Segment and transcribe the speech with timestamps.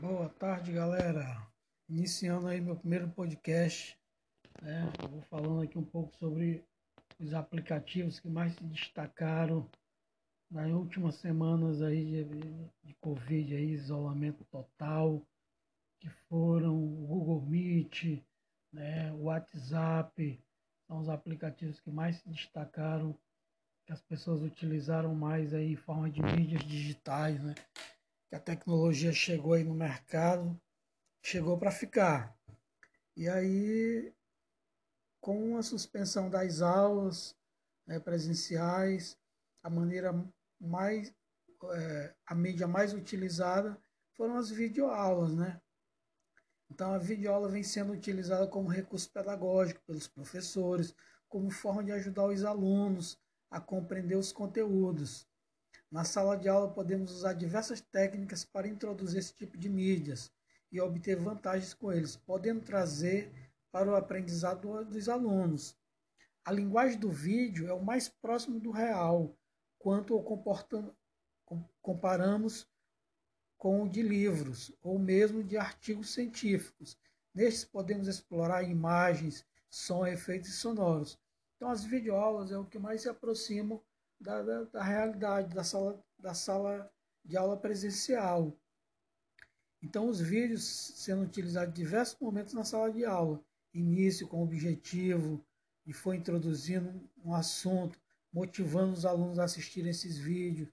[0.00, 1.46] Boa tarde, galera.
[1.86, 3.98] Iniciando aí meu primeiro podcast,
[4.62, 4.90] né?
[5.02, 6.64] Eu vou falando aqui um pouco sobre
[7.18, 9.68] os aplicativos que mais se destacaram
[10.50, 15.22] nas últimas semanas aí de, de Covid, aí, isolamento total,
[16.00, 18.24] que foram o Google Meet,
[18.72, 19.12] né?
[19.12, 20.42] o WhatsApp,
[20.86, 23.14] são os aplicativos que mais se destacaram,
[23.84, 27.54] que as pessoas utilizaram mais aí em forma de mídias digitais, né?
[28.30, 30.58] Que a tecnologia chegou aí no mercado,
[31.20, 32.38] chegou para ficar.
[33.16, 34.14] E aí,
[35.20, 37.36] com a suspensão das aulas
[37.84, 39.18] né, presenciais,
[39.64, 40.12] a maneira
[40.60, 41.12] mais,
[41.74, 43.76] é, a mídia mais utilizada
[44.12, 45.60] foram as videoaulas, né?
[46.70, 50.94] Então a videoaula vem sendo utilizada como recurso pedagógico pelos professores,
[51.28, 53.18] como forma de ajudar os alunos
[53.50, 55.28] a compreender os conteúdos.
[55.90, 60.30] Na sala de aula, podemos usar diversas técnicas para introduzir esse tipo de mídias
[60.70, 63.32] e obter vantagens com eles, podendo trazer
[63.72, 65.76] para o aprendizado dos alunos.
[66.44, 69.36] A linguagem do vídeo é o mais próximo do real,
[69.80, 70.22] quanto o
[71.82, 72.68] comparamos
[73.58, 76.96] com o de livros ou mesmo de artigos científicos.
[77.34, 81.18] Nestes podemos explorar imagens, som, efeitos sonoros.
[81.56, 83.82] Então as videoaulas é o que mais se aproximam
[84.20, 86.92] da, da, da realidade da sala, da sala
[87.24, 88.56] de aula presencial.
[89.82, 93.42] Então, os vídeos sendo utilizados em diversos momentos na sala de aula.
[93.72, 95.42] Início com objetivo,
[95.86, 97.98] e foi introduzindo um assunto,
[98.32, 100.68] motivando os alunos a assistirem esses vídeos.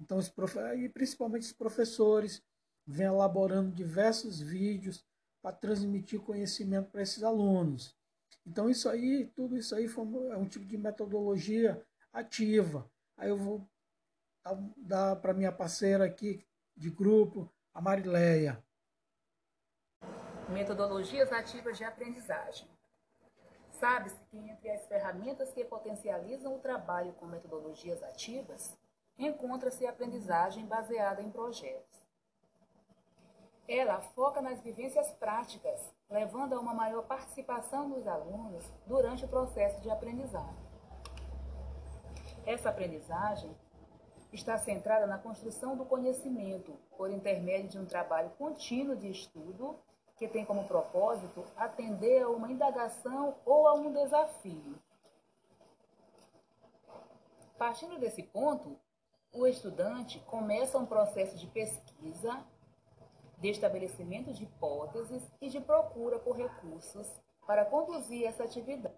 [0.00, 0.56] Então, os prof...
[0.76, 2.42] e principalmente os professores
[2.86, 5.04] vêm elaborando diversos vídeos
[5.42, 7.94] para transmitir conhecimento para esses alunos.
[8.46, 11.84] Então, isso aí, tudo isso aí foi, é um tipo de metodologia
[12.16, 12.90] ativa.
[13.16, 13.68] Aí eu vou
[14.76, 18.62] dar para minha parceira aqui de grupo, a Marileia.
[20.48, 22.68] Metodologias ativas de aprendizagem.
[23.70, 28.76] Sabe-se que entre as ferramentas que potencializam o trabalho com metodologias ativas,
[29.18, 32.00] encontra-se a aprendizagem baseada em projetos.
[33.68, 39.82] Ela foca nas vivências práticas, levando a uma maior participação dos alunos durante o processo
[39.82, 40.75] de aprendizagem.
[42.46, 43.50] Essa aprendizagem
[44.32, 49.76] está centrada na construção do conhecimento por intermédio de um trabalho contínuo de estudo
[50.16, 54.78] que tem como propósito atender a uma indagação ou a um desafio.
[57.58, 58.78] Partindo desse ponto,
[59.32, 62.44] o estudante começa um processo de pesquisa,
[63.38, 67.10] de estabelecimento de hipóteses e de procura por recursos
[67.44, 68.95] para conduzir essa atividade.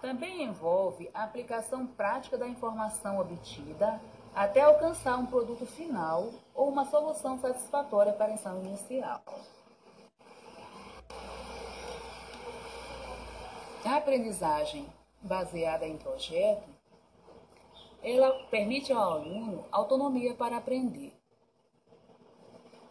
[0.00, 4.00] Também envolve a aplicação prática da informação obtida
[4.34, 9.22] até alcançar um produto final ou uma solução satisfatória para a ação inicial.
[13.84, 14.86] A aprendizagem
[15.20, 16.68] baseada em projeto,
[18.02, 21.12] ela permite ao aluno autonomia para aprender.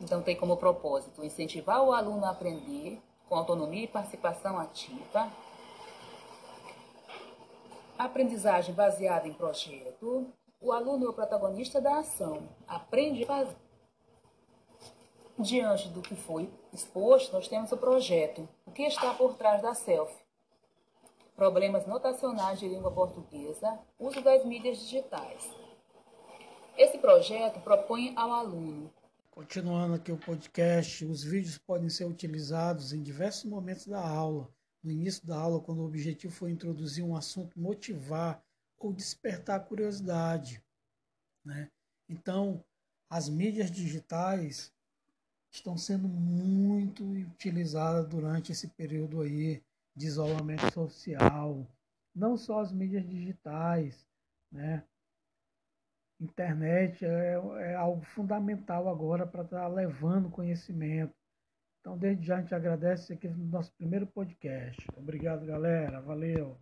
[0.00, 5.30] Então tem como propósito incentivar o aluno a aprender com autonomia e participação ativa,
[7.98, 10.26] Aprendizagem baseada em projeto.
[10.60, 13.56] O aluno é o protagonista da ação, aprende a fazer.
[15.38, 18.48] Diante do que foi exposto, nós temos o projeto.
[18.66, 20.24] O que está por trás da selfie?
[21.34, 25.50] Problemas notacionais de língua portuguesa, uso das mídias digitais.
[26.76, 28.90] Esse projeto propõe ao aluno.
[29.30, 34.48] Continuando aqui o podcast, os vídeos podem ser utilizados em diversos momentos da aula
[34.86, 38.40] no início da aula, quando o objetivo foi introduzir um assunto, motivar
[38.78, 40.62] ou despertar curiosidade.
[41.44, 41.68] Né?
[42.08, 42.64] Então,
[43.10, 44.72] as mídias digitais
[45.50, 49.60] estão sendo muito utilizadas durante esse período aí
[49.94, 51.66] de isolamento social.
[52.14, 54.06] Não só as mídias digitais,
[54.52, 54.84] né?
[56.20, 61.14] Internet é, é algo fundamental agora para estar tá levando conhecimento,
[61.86, 64.88] então, desde já a gente agradece aqui no nosso primeiro podcast.
[64.96, 66.00] Obrigado, galera.
[66.00, 66.58] Valeu.